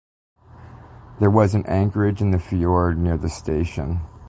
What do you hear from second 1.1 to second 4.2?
There was an anchorage in the fjord near the station.